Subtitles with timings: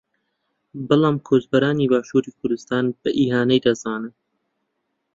[0.87, 4.13] بەڵام کۆچبەرانی باشووری کوردستان بە ئیهانەی دەزانن